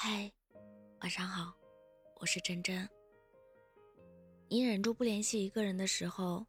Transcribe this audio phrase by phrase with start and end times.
[0.00, 0.30] 嗨，
[1.00, 1.52] 晚上好，
[2.20, 2.88] 我是真真。
[4.48, 6.46] 你忍住不联系一个人的时候，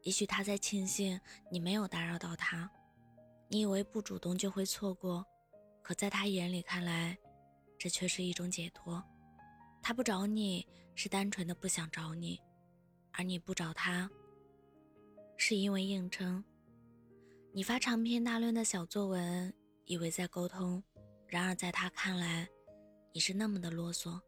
[0.00, 1.20] 也许他在庆幸
[1.52, 2.70] 你没有打扰到他。
[3.48, 5.22] 你以为不主动就会错过，
[5.82, 7.14] 可在他眼里看来，
[7.78, 9.04] 这却是一种解脱。
[9.82, 12.40] 他不找你是单纯的不想找你，
[13.12, 14.10] 而你不找他，
[15.36, 16.42] 是因为硬撑。
[17.52, 19.52] 你发长篇大论的小作文，
[19.84, 20.82] 以为在沟通，
[21.26, 22.48] 然而在他看来，
[23.16, 24.20] 你是那么的啰嗦。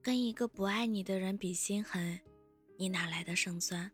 [0.00, 2.18] 跟一个不爱你的人比心狠，
[2.78, 3.92] 你哪来的胜算？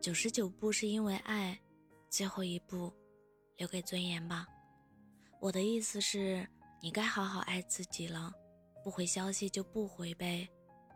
[0.00, 1.60] 九十九步是因为爱，
[2.08, 2.90] 最后一步
[3.58, 4.46] 留给尊严吧。
[5.42, 6.48] 我的意思是，
[6.80, 8.32] 你该好好爱自己了。
[8.82, 10.48] 不回消息就不回呗，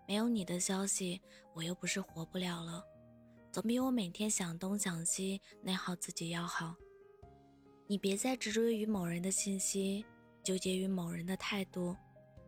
[0.09, 1.21] 没有你的消息，
[1.55, 2.83] 我又不是活不了了。
[3.53, 6.75] 总比我每天想东想西内耗自己要好。
[7.87, 10.07] 你别再执着于某人的信息，
[10.43, 11.97] 纠结于某人的态度。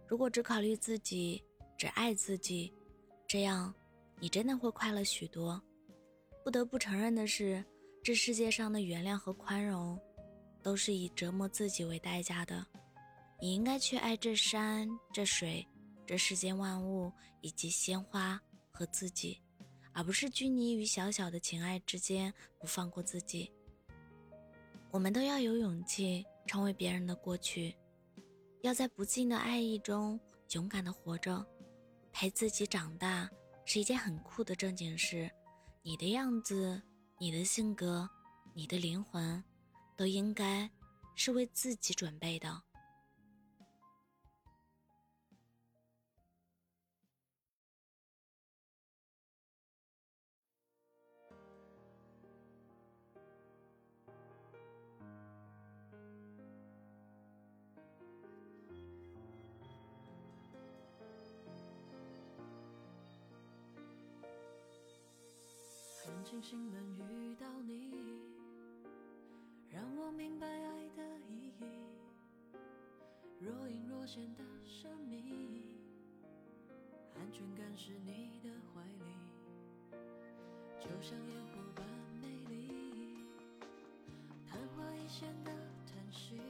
[0.06, 1.42] 如果只考虑自己，
[1.76, 2.72] 只爱自己，
[3.26, 3.74] 这样
[4.18, 5.62] 你真的会快乐许多。
[6.44, 7.64] 不得不承认的是，
[8.02, 9.98] 这世界上的原谅和宽容，
[10.62, 12.66] 都是以折磨自己为代价的。
[13.40, 15.66] 你应该去爱这山、这水、
[16.06, 18.40] 这世间万物以及鲜花
[18.70, 19.40] 和自己。
[19.94, 23.52] 而不是拘泥于小小的情爱之间不放过自己。
[24.90, 27.76] 我们都要有勇气成为别人的过去，
[28.62, 30.18] 要在不尽的爱意中
[30.52, 31.44] 勇敢的活着。
[32.12, 33.28] 陪自己长大
[33.64, 35.30] 是一件很酷的正经事。
[35.82, 36.80] 你的样子、
[37.18, 38.08] 你的性格、
[38.54, 39.42] 你的灵魂，
[39.96, 40.70] 都应该
[41.14, 42.62] 是为自己准备的。
[66.32, 67.92] 庆幸能遇到你，
[69.70, 71.66] 让我明白爱的意义。
[73.38, 75.76] 若隐若现的神秘，
[77.16, 79.12] 安全感是你的怀里，
[80.80, 81.84] 就像烟火般
[82.22, 83.26] 美丽，
[84.46, 85.52] 昙花一现的
[85.84, 86.40] 叹息。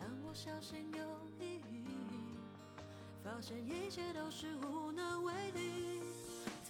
[0.00, 0.92] 当我小心
[1.38, 1.86] 翼翼，
[3.22, 5.99] 发现一切都是无能为力。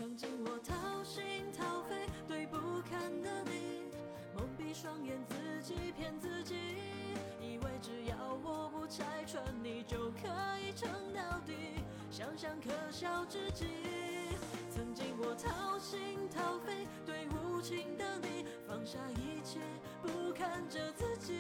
[0.01, 2.57] 曾经我掏心掏肺对不
[2.89, 3.83] 堪的你，
[4.35, 6.55] 蒙蔽双眼自己骗自己，
[7.39, 10.27] 以为只要我不拆穿你就可
[10.59, 13.67] 以撑到底，想想可笑至极。
[14.71, 19.61] 曾经我掏心掏肺对无情的你，放下一切
[20.01, 21.35] 不看着自己，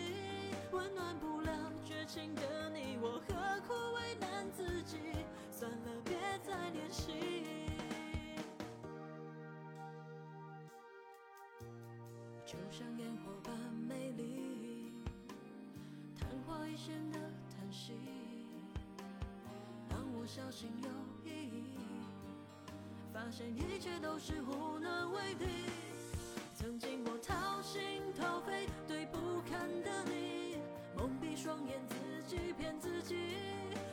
[0.71, 1.51] 温暖不了
[1.83, 3.35] 绝情的你，我何
[3.67, 4.99] 苦为难自己？
[5.51, 6.70] 算了，别再
[12.51, 13.55] 就像烟火般
[13.89, 14.93] 美丽，
[16.19, 17.19] 昙花一现的
[17.49, 17.93] 叹息。
[19.89, 20.69] 当我小心
[21.25, 21.79] 翼翼，
[23.15, 25.47] 发现一切都是无能为力。
[26.57, 30.57] 曾经我掏心掏肺对不堪的你，
[30.97, 31.95] 蒙蔽双眼自
[32.27, 33.15] 己骗自己，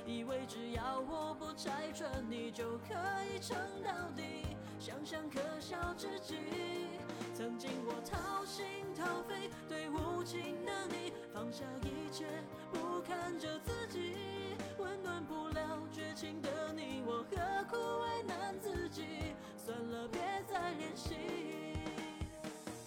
[0.08, 2.96] 以为只要我不拆穿你就可
[3.32, 4.48] 以撑到底，
[4.80, 6.38] 想想可笑至极。
[7.36, 7.97] 曾经我
[13.08, 14.14] 看着自己，
[14.78, 19.06] 温暖不了绝情的你，我何苦为难自己？
[19.56, 21.16] 算了，别再联系。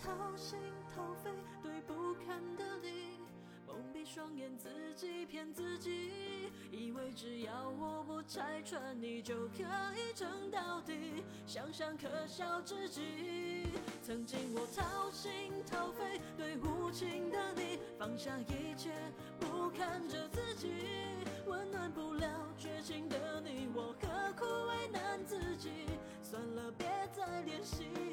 [0.03, 0.59] 掏心
[0.95, 1.31] 掏肺
[1.63, 3.19] 对不堪的你，
[3.67, 6.40] 蒙蔽双眼自己骗自己，
[6.71, 9.63] 以为只要我不拆穿你，就可
[9.97, 11.23] 以撑到底。
[11.47, 13.67] 想想可笑自己，
[14.03, 18.93] 曾经我掏心掏肺，对无情的你放下一切，
[19.39, 20.69] 不看着自己，
[21.47, 22.29] 温暖不了
[22.59, 23.69] 绝情的你。
[23.75, 25.71] 我何苦为难自己？
[26.23, 28.10] 算了，别再联系。